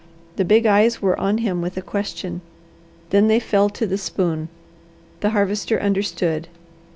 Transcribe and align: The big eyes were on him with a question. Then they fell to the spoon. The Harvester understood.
The 0.37 0.45
big 0.45 0.65
eyes 0.65 0.99
were 0.99 1.15
on 1.19 1.37
him 1.37 1.61
with 1.61 1.77
a 1.77 1.81
question. 1.83 2.41
Then 3.11 3.27
they 3.27 3.39
fell 3.39 3.69
to 3.69 3.85
the 3.85 3.99
spoon. 3.99 4.49
The 5.19 5.29
Harvester 5.29 5.79
understood. 5.79 6.47